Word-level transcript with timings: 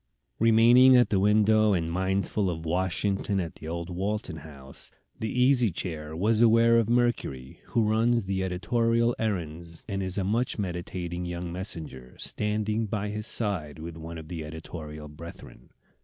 Remaining 0.39 0.97
at 0.97 1.09
the 1.11 1.19
window, 1.19 1.73
and 1.73 1.91
mindful 1.91 2.49
of 2.49 2.65
Washington 2.65 3.39
at 3.39 3.53
the 3.57 3.67
old 3.67 3.91
Walton 3.91 4.37
House, 4.37 4.89
the 5.19 5.29
Easy 5.29 5.69
Chair 5.69 6.15
was 6.15 6.41
aware 6.41 6.79
of 6.79 6.89
Mercury, 6.89 7.59
who 7.65 7.87
runs 7.87 8.23
the 8.23 8.43
editorial 8.43 9.15
errands 9.19 9.83
and 9.87 10.01
is 10.01 10.17
a 10.17 10.23
much 10.23 10.57
meditating 10.57 11.27
young 11.27 11.51
messenger, 11.53 12.15
standing 12.17 12.87
by 12.87 13.09
his 13.09 13.27
side 13.27 13.77
with 13.77 13.95
one 13.95 14.17
of 14.17 14.27
the 14.27 14.43
editorial 14.43 15.07
brethren. 15.07 15.69